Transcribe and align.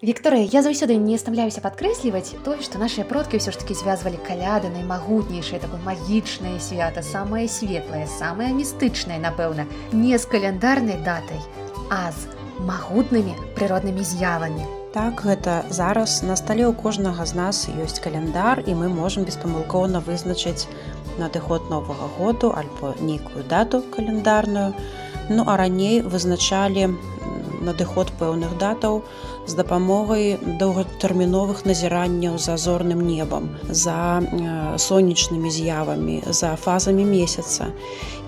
Вікторыя, 0.00 0.48
я 0.48 0.62
заўсёды 0.64 0.96
не 0.96 1.18
стамляюся 1.20 1.60
падкрэсліваць 1.60 2.32
тое, 2.40 2.64
што 2.64 2.80
нашыя 2.80 3.04
продкі 3.04 3.36
ўсё 3.36 3.52
ж 3.52 3.60
такі 3.60 3.74
звязвалі 3.76 4.16
каляды 4.24 4.70
наймагутнейшае 4.72 5.60
такое 5.60 5.76
магічнае 5.84 6.56
свята, 6.56 7.04
самае 7.04 7.44
светлае, 7.52 8.06
самае 8.08 8.48
містычнае, 8.56 9.18
напэўна, 9.20 9.68
не 9.92 10.16
з 10.16 10.24
каляндарнай 10.24 10.96
датай, 11.04 11.36
а 11.92 12.08
з 12.16 12.32
магутнымі 12.64 13.36
прыроднымі 13.60 14.00
з'явамі. 14.00 14.64
Так 14.96 15.20
гэта 15.20 15.68
зараз 15.68 16.24
на 16.24 16.32
стале 16.40 16.64
ў 16.64 16.72
кожнага 16.72 17.28
з 17.28 17.36
нас 17.36 17.68
ёсць 17.68 18.00
каляндар 18.00 18.64
і 18.64 18.72
мы 18.80 18.88
можам 18.88 19.28
беспамылкоўна 19.28 20.00
вызначыць 20.00 20.64
надыход 21.20 21.68
новага 21.68 22.08
году 22.16 22.56
альбо 22.56 22.96
нейкую 23.04 23.44
дату 23.44 23.84
календарную. 23.92 24.72
Ну 25.28 25.44
а 25.44 25.60
раней 25.60 26.00
вызначалі 26.00 26.88
надыход 27.60 28.12
пэўных 28.18 28.56
датаў 28.58 29.02
з 29.46 29.54
дапамогай 29.54 30.38
доўгатэрміновых 30.60 31.64
назіранняў 31.64 32.38
за 32.38 32.56
зорным 32.56 33.04
небам, 33.06 33.50
за 33.68 34.22
сонечнымі 34.76 35.50
з'явамі, 35.50 36.22
за 36.26 36.56
фазамі 36.56 37.04
месяца. 37.04 37.72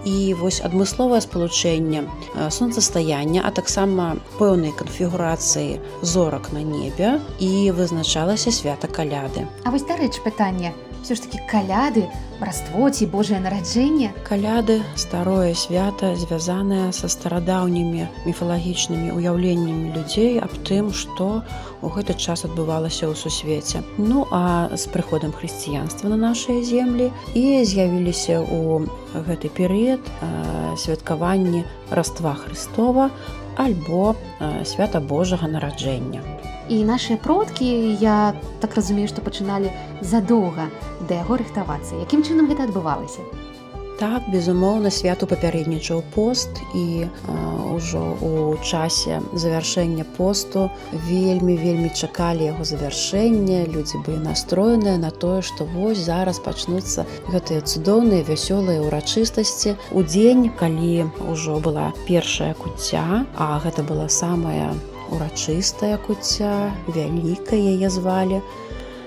І 0.05 0.35
вось 0.35 0.59
адмысловае 0.67 1.23
спалучэнне 1.23 2.03
сонцастаяння, 2.51 3.43
а 3.47 3.51
таксама 3.55 4.17
пэўнай 4.39 4.75
канфігурацыі 4.75 5.79
зорак 6.03 6.51
на 6.53 6.63
небе 6.67 7.21
і 7.39 7.71
вызначалася 7.71 8.51
свята 8.51 8.91
каляды. 8.91 9.47
А 9.63 9.71
вось 9.71 9.87
дарэч 9.87 10.19
пытанне, 10.27 10.75
все 11.03 11.15
ж 11.15 11.23
таки 11.23 11.39
каляды 11.51 12.07
браство 12.41 12.91
ці 12.91 13.07
Божае 13.07 13.41
нараджэнне 13.43 14.15
каляды 14.27 14.83
старое 14.95 15.55
свята 15.55 16.15
звязанае 16.17 16.93
са 16.95 17.11
старадаўнімі 17.11 18.07
міфалагічнымі 18.27 19.11
ўяўленнямі 19.19 19.91
людзей 19.99 20.39
аб 20.39 20.55
тым 20.63 20.95
што 20.95 21.43
у 21.83 21.91
гэты 21.91 22.15
час 22.15 22.47
адбывалася 22.47 23.11
ў 23.11 23.19
сусвеце 23.19 23.83
ну 23.99 24.27
а 24.31 24.71
з 24.71 24.87
прыходам 24.95 25.35
хрысціянства 25.35 26.07
на 26.07 26.19
нашыя 26.19 26.63
землі 26.63 27.11
і 27.35 27.67
з'явіліся 27.67 28.39
у 28.43 28.87
гэты 29.15 29.51
перыяд 29.51 30.03
святкаванні 30.79 31.67
раства 31.91 32.39
Христова 32.39 33.11
альбо 33.59 34.15
свята 34.65 35.03
Божага 35.03 35.51
нараджэння 35.51 36.23
і 36.69 36.85
нашыя 36.85 37.19
продкі 37.19 37.97
я 38.01 38.35
так 38.61 38.75
разумею 38.79 39.09
што 39.09 39.25
пачыналі 39.25 39.73
задоўга 40.01 40.69
да 41.09 41.23
яго 41.23 41.41
рыхтавацца. 41.43 41.99
Якім 42.03 42.23
чынам 42.23 42.51
гэта 42.51 42.69
адбывалася? 42.71 43.25
Так 44.03 44.25
безумоўна 44.33 44.91
святу 44.91 45.29
папярэднічаў 45.31 46.01
пост 46.15 46.59
і 46.75 47.07
ўжо 47.71 48.01
у 48.29 48.57
часе 48.59 49.21
завяршэння 49.31 50.03
посту 50.17 50.65
вельмі 51.07 51.55
вельмі 51.61 51.91
чакалі 51.95 52.49
яго 52.51 52.67
завяршэння. 52.67 53.71
Людзі 53.71 54.03
былі 54.03 54.19
настроеныя 54.27 54.99
на 54.99 55.15
тое 55.15 55.39
што 55.47 55.69
вось 55.71 56.03
зараз 56.03 56.43
пачнуцца 56.43 57.07
гэтыя 57.31 57.63
цудоўныя 57.63 58.27
вясёлыя 58.27 58.83
ўрачыстасці. 58.83 59.77
У 59.95 60.03
дзень 60.03 60.51
калі 60.59 61.07
ўжо 61.23 61.63
была 61.63 61.93
першая 62.09 62.55
куцця 62.59 63.23
а 63.39 63.61
гэта 63.63 63.87
была 63.87 64.09
самая 64.09 64.73
урачыстая 65.13 65.97
куцця 66.01 66.73
вялікая 66.89 67.61
яе 67.61 67.89
звалі. 67.93 68.41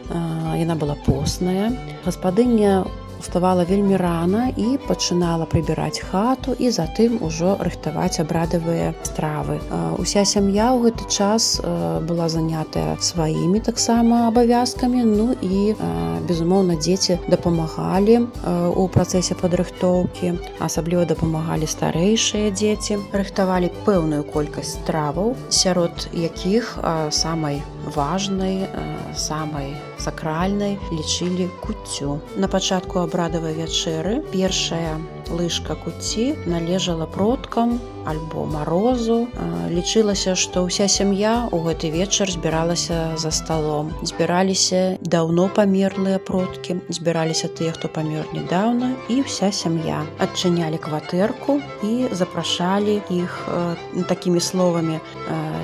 Яна 0.09 0.75
была 0.78 0.95
постная. 1.06 1.73
Гаспадыня 2.06 2.86
уставала 3.26 3.66
вельмі 3.66 3.98
рана 3.98 4.54
і 4.54 4.78
пачынала 4.86 5.50
прыбіраць 5.50 5.98
хату 6.06 6.54
і 6.62 6.70
затым 6.70 7.18
ужо 7.26 7.58
рыхтаваць 7.58 8.22
абрадавыя 8.22 8.94
стравы. 9.02 9.58
Уся 9.98 10.22
сям'я 10.22 10.70
ў 10.78 10.86
гэты 10.86 11.09
час 11.09 11.58
была 12.06 12.30
занятая 12.30 13.02
сваімі 13.02 13.66
таксама 13.66 14.30
абавязкамі 14.30 15.02
ну 15.09 15.34
і 15.42 15.73
безумоўна 16.30 16.78
дзеці 16.78 17.17
дапамагалі 17.26 18.30
у 18.78 18.86
працэсе 18.94 19.34
падрыхтоўкі. 19.42 20.38
Асабліва 20.61 21.10
дапамагалі 21.10 21.66
старэйшыя 21.66 22.54
дзеці. 22.54 23.02
Рыхтавалі 23.10 23.73
пэўную 23.89 24.22
колькасць 24.30 24.78
страваў 24.78 25.33
сярод 25.49 26.14
якіх 26.14 26.78
самай 27.10 27.66
важнай 27.86 28.68
самай 29.16 29.76
сакральнай 30.02 30.78
лічылі 30.92 31.50
куццю 31.62 32.20
на 32.36 32.48
пачатку 32.48 33.04
абрадавай 33.06 33.54
вячэры 33.60 34.22
першая 34.34 34.98
лыжка 35.30 35.75
куці 35.75 36.36
належала 36.45 37.05
продкам 37.05 37.80
альбо 38.05 38.45
марозу. 38.45 39.27
Лічылася 39.69 40.36
што 40.37 40.65
ўся 40.69 40.86
сям'я 40.86 41.49
ў 41.49 41.58
гэты 41.65 41.89
вечар 41.89 42.30
збіралася 42.30 43.17
за 43.17 43.31
сталом. 43.33 43.89
Збіраліся 44.05 45.02
даўно 45.02 45.49
памерлыя 45.49 46.21
продкі 46.21 46.77
збіраліся 46.89 47.49
тыя 47.49 47.73
хто 47.73 47.89
памёр 47.89 48.30
нядаўна 48.33 48.93
і 49.09 49.25
вся 49.25 49.49
сям'я. 49.49 50.05
Адчынялі 50.21 50.77
кватэрку 50.77 51.57
і 51.81 52.13
запрашалі 52.13 53.02
іх 53.09 53.33
такімі 54.05 54.39
словамі 54.39 55.02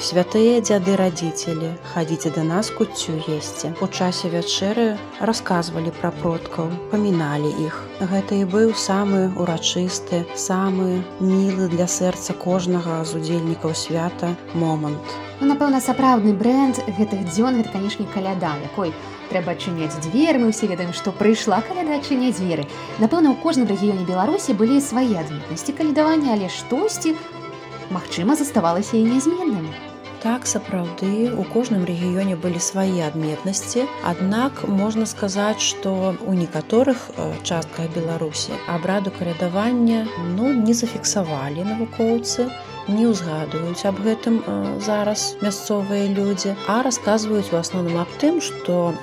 святыя 0.02 0.58
дзяды 0.66 0.98
радзіцелі 0.98 1.70
хадзіце 1.94 2.34
да 2.34 2.44
нас 2.44 2.74
куццю 2.74 3.22
есці 3.30 3.74
у 3.86 3.88
часе 3.88 4.34
вячэры 4.34 4.98
расказвалі 5.22 5.94
пра 6.02 6.10
продкаў 6.22 6.74
паміналі 6.90 7.54
іх 7.70 7.78
гэта 8.10 8.36
і 8.36 8.46
быў 8.50 8.74
самы 8.74 9.30
урачысты, 9.38 10.26
самы 10.36 11.04
мілы 11.20 11.70
для 11.70 11.86
сэрца 11.86 12.34
кожнага 12.34 13.04
з 13.06 13.22
удзельнікаў 13.22 13.76
свята 13.76 14.34
момант. 14.54 15.02
Ну, 15.42 15.48
напэўна, 15.54 15.82
сапраўдны 15.82 16.34
бренд 16.34 16.82
гэтых 16.98 17.30
дзён 17.30 17.62
гэта, 17.62 17.70
канешне, 17.74 18.06
каляда, 18.14 18.58
якой 18.62 18.94
трэба 19.30 19.54
адчыняць 19.54 19.96
дзверы, 20.02 20.42
мы 20.42 20.50
ўсе 20.52 20.68
ведаем, 20.68 20.94
што 20.94 21.14
прыйшла 21.14 21.62
каляда 21.62 21.98
адчыняць 22.02 22.38
дзверы. 22.38 22.68
Напэўна, 23.00 23.32
у 23.32 23.38
кожным 23.38 23.70
рэгіёне 23.70 24.06
Беларусі 24.06 24.58
былі 24.58 24.82
свае 24.82 25.22
адметнасці 25.22 25.78
калядавання, 25.78 26.34
але 26.34 26.50
штосьці, 26.50 27.16
магчыма, 27.90 28.36
заставалася 28.36 28.98
і 28.98 29.08
нязменным. 29.08 29.91
Так 30.22 30.46
сапраўды 30.46 31.34
у 31.34 31.44
кожным 31.50 31.82
рэгіёне 31.90 32.36
былі 32.42 32.60
свае 32.62 33.02
адметнасці. 33.08 33.88
Аднак 34.06 34.62
можна 34.70 35.08
сказаць, 35.10 35.58
што 35.66 36.14
у 36.14 36.34
некаторых 36.38 37.10
частках 37.42 37.90
Беларусі 37.96 38.54
абраду 38.70 39.10
калядавання 39.18 40.06
ну, 40.38 40.54
не 40.54 40.78
зафіксавалі 40.78 41.66
навукоўцы, 41.66 42.46
не 42.86 43.10
ўзгадваюць 43.10 43.82
аб 43.90 43.98
гэтым 44.06 44.38
зараз 44.86 45.26
мясцовыя 45.42 46.06
людзі, 46.14 46.54
а 46.70 46.86
расказваюць 46.86 47.50
у 47.50 47.58
асноўным 47.58 47.98
аб 48.06 48.14
тым, 48.22 48.38
што 48.46 48.94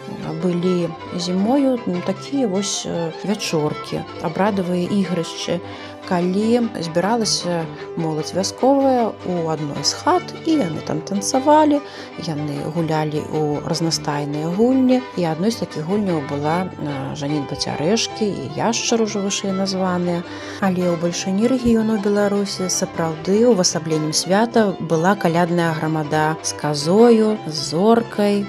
былі 0.43 0.87
зімою 1.19 1.79
такія 2.07 2.47
вось 2.47 2.87
вячоркі, 3.27 4.07
абрадавыя 4.23 4.87
ігрышчы, 4.87 5.59
калі 6.09 6.65
збіралася 6.81 7.65
моладзь 8.01 8.33
вясковая 8.33 9.13
у 9.29 9.35
адной 9.53 9.85
з 9.85 9.93
хат 9.93 10.25
і 10.49 10.57
яны 10.65 10.81
там 10.89 11.05
танцавалі 11.05 11.81
яны 12.25 12.57
гулялі 12.73 13.21
у 13.37 13.61
разнастайныя 13.69 14.49
гульні. 14.57 15.03
І 15.21 15.29
адной 15.29 15.53
з 15.53 15.61
такіх 15.61 15.85
гульняў 15.85 16.25
была 16.33 16.73
жанітьба 17.13 17.61
цярэшкі 17.61 18.25
і 18.25 18.45
яшчар 18.57 19.05
ужо 19.05 19.21
вышэй 19.21 19.53
названыя 19.53 20.25
але 20.65 20.89
ў 20.89 20.97
бальшыні 21.03 21.51
рэгіёну 21.53 22.01
беларусі 22.01 22.73
сапраўды 22.73 23.45
увасабленнем 23.53 24.17
свята 24.17 24.73
была 24.81 25.15
калядная 25.15 25.73
грамада 25.77 26.37
з 26.43 26.53
казою 26.57 27.37
з 27.47 27.57
зоркай 27.71 28.47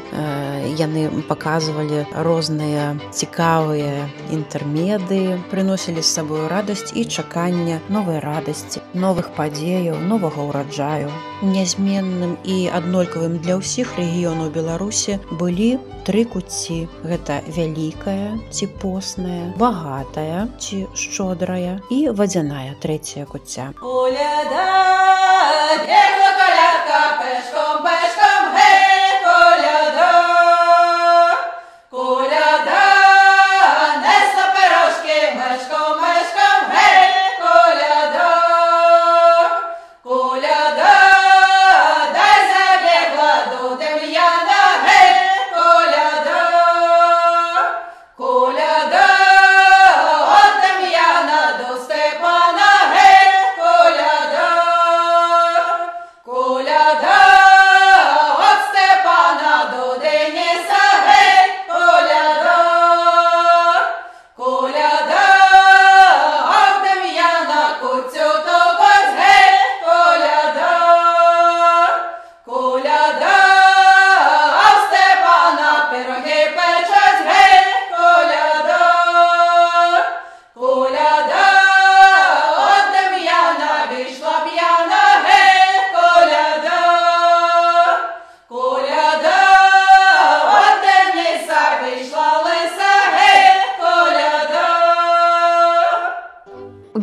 яны 0.79 1.07
паказвалі 1.29 2.05
розныя 2.25 2.95
цікавыя 3.11 4.07
інтэрмеды 4.35 5.39
прыносілі 5.51 6.01
з 6.01 6.09
сабою 6.19 6.47
радасць 6.51 6.93
і 6.93 7.05
чаканне 7.05 7.79
новай 7.89 8.19
радасці 8.23 8.83
новых 8.93 9.31
падзеяў 9.37 9.99
новага 10.11 10.45
ўраджаю. 10.49 11.09
Нязменным 11.41 12.35
і 12.43 12.57
аднолькавым 12.79 13.39
для 13.43 13.59
ўсіх 13.61 13.95
рэгіёнаў 13.99 14.51
беларусі 14.51 15.19
былі 15.31 15.79
тры 16.09 16.25
куці. 16.25 16.87
Гэта 17.03 17.39
вялікая 17.47 18.37
ці 18.51 18.67
постная 18.81 19.53
багатая 19.55 20.47
ці 20.59 20.87
шчодрая 20.93 21.79
і 21.89 21.99
вадзяная 22.11 22.75
трэцяя 22.83 23.25
куця. 23.29 23.71
Пешком 27.19 27.83
пешком 27.85 28.49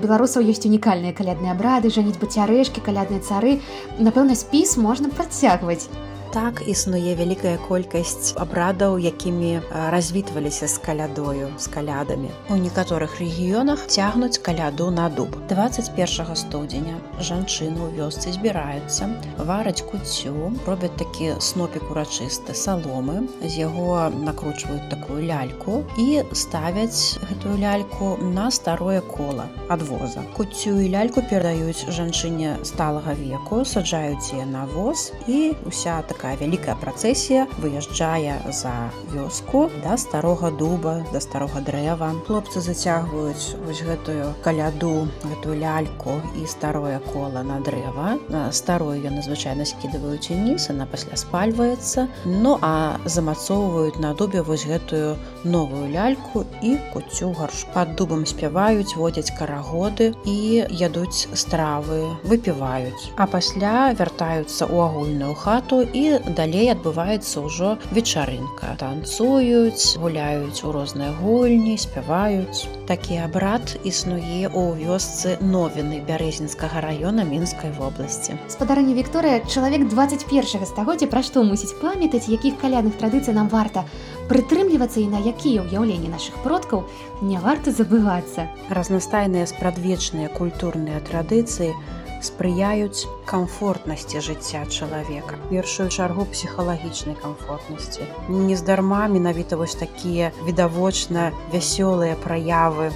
беларусаў 0.03 0.47
ёсць 0.53 0.67
унікальныя 0.69 1.17
калядныя 1.17 1.53
абрады 1.57 1.93
жаніць 1.93 2.21
бацярэшкі 2.23 2.85
калядныя 2.87 3.23
цары. 3.23 3.59
Напэўна 3.99 4.37
спіс 4.39 4.77
можна 4.77 5.13
працягваць 5.13 5.89
так 6.37 6.59
існуе 6.69 7.15
вялікая 7.17 7.56
колькасць 7.65 8.35
абрадаў 8.37 8.99
якімі 9.00 9.61
развітваліся 9.93 10.67
з 10.69 10.77
калядою 10.85 11.49
з 11.56 11.71
калядамі. 11.73 12.29
У 12.53 12.59
некаторых 12.61 13.17
рэгіёнах 13.17 13.87
цягнуць 13.88 14.37
каляду 14.44 14.91
на 14.93 15.09
дуб. 15.09 15.33
21 15.49 16.37
студзеня 16.37 17.00
жанчыны 17.25 17.81
ў 17.81 17.88
вёсцы 17.97 18.37
збіраюцца 18.37 19.09
вараць 19.49 19.81
куцю 19.88 20.53
робяць 20.69 20.93
такі 21.00 21.41
снопік 21.41 21.88
урачысты 21.88 22.53
саломы 22.53 23.25
з 23.41 23.56
яго 23.56 24.12
накручваюць 24.12 24.93
такую 24.93 25.25
ляльку 25.25 25.88
і 25.97 26.21
ставяць 26.37 27.17
гэтую 27.33 27.56
ляльку 27.65 28.21
на 28.21 28.50
старое 28.53 29.00
кола 29.00 29.49
адвоза. 29.73 30.21
Куцю 30.37 30.77
і 30.85 30.93
ляльку 30.93 31.25
перадаюць 31.25 31.88
жанчыне 31.88 32.61
сталага 32.61 33.17
веку 33.17 33.65
саджаюць 33.65 34.37
яе 34.37 34.44
на 34.44 34.69
воз 34.77 35.17
і 35.25 35.56
уся 35.65 36.05
такая 36.05 36.25
такая 36.26 36.43
вялікая 36.43 36.75
працэсія 36.75 37.46
выязджае 37.62 38.43
за 38.50 38.90
вёску 39.14 39.70
да 39.84 39.94
старога 39.96 40.50
дуба 40.50 41.06
да 41.12 41.20
старога 41.23 41.62
дрэва. 41.62 42.11
Хлопцы 42.26 42.58
зацягваюць 42.58 43.55
вось 43.62 43.82
гэтую 43.87 44.34
каляду 44.43 45.06
гэтую 45.23 45.55
ляльку 45.55 46.19
і 46.34 46.46
старое 46.50 46.99
кола 47.12 47.44
на 47.46 47.61
дрэва. 47.62 48.19
Старую 48.50 48.99
я 48.99 49.14
надзвычайна 49.14 49.62
скідываюць 49.62 50.34
уніз 50.34 50.67
она 50.75 50.87
пасля 50.90 51.14
спальваецца. 51.14 52.08
Ну 52.26 52.58
а 52.58 52.99
замацоўваюць 53.05 54.02
на 54.02 54.11
дубе 54.14 54.43
вось 54.43 54.67
гэтую 54.67 55.14
новую 55.44 55.87
ляльку 55.94 56.43
і 56.58 56.75
куцю 56.90 57.31
гарш. 57.38 57.67
Пад 57.70 57.94
дубам 57.94 58.26
спяваюць 58.26 58.99
водзяць 58.99 59.31
карагоды 59.38 60.11
і 60.26 60.67
ядуць 60.75 61.31
стравы 61.38 62.19
выпіваюць. 62.26 63.14
А 63.14 63.31
пасля 63.31 63.94
вяртаюцца 63.94 64.67
ў 64.67 64.90
агульную 64.90 65.38
хату 65.38 65.87
і 65.87 66.16
далей 66.37 66.71
адбываецца 66.73 67.43
ўжо 67.45 67.77
вечарынка. 67.91 68.77
Танцуюць 68.81 69.99
гуляюць 70.01 70.63
у 70.65 70.73
розныя 70.73 71.13
гульні 71.21 71.77
спяваюць. 71.81 72.69
Такі 72.87 73.21
абрад 73.27 73.75
існуе 73.83 74.47
ў 74.47 74.79
вёсцы 74.79 75.37
новіны 75.43 76.01
бярэзінскага 76.07 76.81
раёна 76.87 77.27
мінскай 77.27 77.75
вобласці. 77.75 78.39
Спадарня 78.49 78.95
Вікторыя 78.95 79.43
чалавек 79.45 79.89
21 79.91 80.67
стагоддзя 80.67 81.11
пра 81.11 81.23
што 81.27 81.43
мусіць 81.43 81.75
памятаць 81.83 82.31
якіх 82.31 82.57
калядных 82.62 82.97
традыцый 82.97 83.35
нам 83.35 83.51
варта 83.51 83.85
прытрымлівацца 84.31 85.03
і 85.03 85.11
на 85.11 85.21
якія 85.23 85.67
ўяўленні 85.67 86.11
нашых 86.11 86.39
продкаў 86.47 86.87
не 87.23 87.39
варта 87.43 87.71
забывацца. 87.75 88.51
Разнастайныя 88.71 89.47
спрадвечныя 89.47 90.31
культурныя 90.31 91.03
традыцыі 91.03 91.75
у 91.75 92.06
спрыяюць 92.26 93.06
камфортнасці 93.31 94.20
жыцця 94.20 94.67
чалавека. 94.67 95.38
Першую 95.50 95.88
чаргу 95.88 96.26
псіхалагічнай 96.32 97.17
камфортнасці. 97.23 98.08
Нездарма 98.28 99.06
менавіта 99.08 99.56
вось 99.56 99.78
такія 99.78 100.32
відавочна 100.46 101.31
вясёлыя 101.55 102.19
праявы 102.19 102.90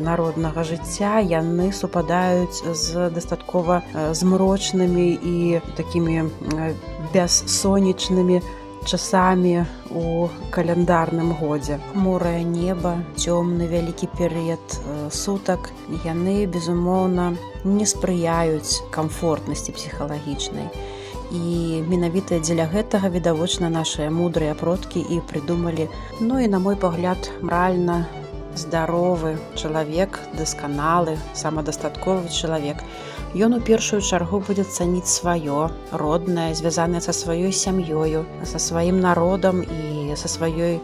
народнага 0.00 0.62
жыцця 0.64 1.18
яны 1.24 1.72
супадаюць 1.72 2.62
з 2.62 3.10
дастаткова 3.10 3.82
змрочнымі 4.12 5.08
і 5.16 5.60
такімі 5.76 6.28
бяссонечнымі 7.14 8.40
часамі 8.84 9.64
у 9.90 10.28
каляндарным 10.50 11.32
годзе. 11.32 11.80
Морае 11.94 12.44
неба 12.44 13.00
цёмны 13.16 13.68
вялікі 13.68 14.08
перыяд 14.18 14.62
сутак. 15.10 15.70
Яны 16.04 16.46
безумоўна 16.46 17.34
не 17.64 17.86
спрыяюць 17.86 18.80
камфортнасці 18.90 19.72
псіхалагічнай. 19.72 20.70
І 21.30 21.82
менавіта 21.86 22.40
дзеля 22.42 22.66
гэтага 22.66 23.08
відавочна 23.08 23.70
нашыя 23.70 24.10
мудрыя 24.10 24.54
продкі 24.58 24.98
і 24.98 25.20
прыдумалі 25.30 25.86
ну 26.20 26.40
і 26.42 26.48
на 26.50 26.58
мой 26.58 26.74
пагляд 26.74 27.30
мральна 27.40 28.06
здаровы 28.54 29.38
чалавек 29.54 30.18
дасканалы 30.38 31.18
самадастатковы 31.34 32.28
чалавек. 32.28 32.82
Ён 33.34 33.54
у 33.54 33.60
першую 33.60 34.02
чаргу 34.02 34.40
будзе 34.42 34.64
цаніць 34.64 35.06
сваё 35.06 35.70
роднае 35.92 36.54
звязанае 36.54 37.00
са 37.00 37.14
сваёй 37.14 37.52
сям'ёю 37.54 38.26
са 38.42 38.58
сваім 38.58 39.00
народам 39.00 39.62
і 39.62 40.16
са 40.16 40.28
сваёй 40.28 40.80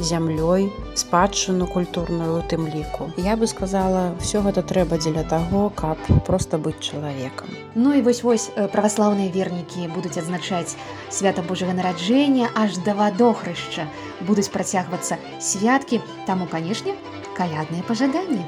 зямлёй 0.00 0.72
спадчыну 0.94 1.66
культурную 1.66 2.38
у 2.38 2.42
тым 2.42 2.66
ліку. 2.66 3.10
Я 3.16 3.36
бы 3.36 3.46
сказала 3.46 4.14
все 4.20 4.40
гэта 4.42 4.62
трэба 4.62 4.98
дзеля 4.98 5.24
таго 5.24 5.70
каб 5.70 5.98
просто 6.26 6.58
быць 6.58 6.80
чалавекам. 6.80 7.48
Ну 7.74 7.94
і 7.94 8.02
вось 8.02 8.22
вось 8.22 8.50
праваслаўныя 8.72 9.30
вернікі 9.30 9.88
будуць 9.94 10.18
адзначаць 10.18 10.76
свята 11.10 11.42
Божага 11.42 11.72
нараджэння 11.72 12.50
аж 12.54 12.78
да 12.84 12.94
вадохрышча. 12.94 13.86
Будуць 14.26 14.48
працягвацца 14.48 15.18
святкі 15.40 16.00
таму 16.26 16.46
канешне 16.46 16.94
калядныя 17.36 17.82
пажаданні. 17.86 18.44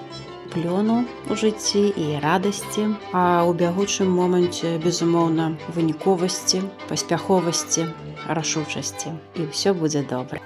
Плёну 0.50 1.06
у 1.31 1.35
жыцці 1.38 1.94
і 1.94 2.19
радасці 2.19 2.99
а 3.14 3.47
ў 3.47 3.55
бягучым 3.55 4.11
моманце 4.11 4.79
безумоўна 4.82 5.55
выніковасці 5.70 6.67
паспяховасці 6.91 7.87
рашучасці. 8.26 9.14
І 9.38 9.47
ўсё 9.47 9.79
будзе 9.79 10.02
добра 10.02 10.43